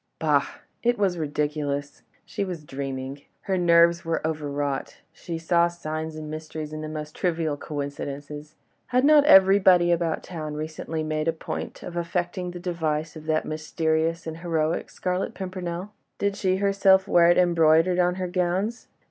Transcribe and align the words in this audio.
Bah! 0.17 0.47
It 0.81 0.97
was 0.97 1.19
ridiculous! 1.19 2.01
she 2.25 2.43
was 2.43 2.63
dreaming! 2.63 3.21
her 3.41 3.55
nerves 3.55 4.03
were 4.03 4.19
overwrought, 4.25 4.95
and 4.97 5.03
she 5.13 5.37
saw 5.37 5.67
signs 5.67 6.15
and 6.15 6.27
mysteries 6.27 6.73
in 6.73 6.81
the 6.81 6.89
most 6.89 7.13
trivial 7.15 7.55
coincidences. 7.55 8.55
Had 8.87 9.05
not 9.05 9.25
everybody 9.25 9.91
about 9.91 10.23
town 10.23 10.55
recently 10.55 11.03
made 11.03 11.27
a 11.27 11.31
point 11.31 11.83
of 11.83 11.95
affecting 11.95 12.49
the 12.49 12.59
device 12.59 13.15
of 13.15 13.27
that 13.27 13.45
mysterious 13.45 14.25
and 14.25 14.37
heroic 14.37 14.89
Scarlet 14.89 15.35
Pimpernel? 15.35 15.91
Did 16.17 16.35
she 16.35 16.53
not 16.55 16.61
herself 16.61 17.07
wear 17.07 17.29
it 17.29 17.37
embroidered 17.37 17.99
on 17.99 18.15
her 18.15 18.27
gowns? 18.27 18.87